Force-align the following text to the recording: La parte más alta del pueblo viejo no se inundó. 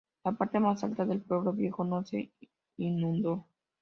La 0.23 0.31
parte 0.31 0.59
más 0.59 0.83
alta 0.83 1.05
del 1.05 1.21
pueblo 1.21 1.53
viejo 1.53 1.83
no 1.83 2.03
se 2.03 2.31
inundó. 2.77 3.45